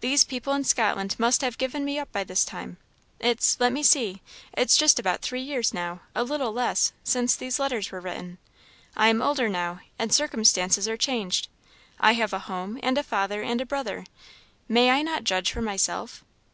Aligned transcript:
These 0.00 0.24
people 0.24 0.54
in 0.54 0.64
Scotland 0.64 1.14
must 1.18 1.42
have 1.42 1.58
given 1.58 1.84
me 1.84 1.98
up 1.98 2.10
by 2.10 2.24
this 2.24 2.42
time; 2.42 2.78
it's 3.20 3.60
let 3.60 3.70
me 3.70 3.82
see 3.82 4.22
it's 4.54 4.78
just 4.78 4.98
about 4.98 5.20
three 5.20 5.42
years 5.42 5.74
now 5.74 6.00
a 6.14 6.24
little 6.24 6.52
less 6.54 6.94
since 7.04 7.36
these 7.36 7.58
letters 7.58 7.92
were 7.92 8.00
written. 8.00 8.38
I 8.96 9.08
am 9.08 9.20
older 9.20 9.46
now, 9.46 9.80
and 9.98 10.10
circumstances 10.10 10.88
are 10.88 10.96
changed; 10.96 11.48
I 12.00 12.12
have 12.12 12.32
a 12.32 12.38
home, 12.48 12.80
and 12.82 12.96
a 12.96 13.02
father, 13.02 13.42
and 13.42 13.60
a 13.60 13.66
brother; 13.66 14.06
may 14.70 14.88
I 14.88 15.02
not 15.02 15.24
judge 15.24 15.52
for 15.52 15.60
myself? 15.60 16.24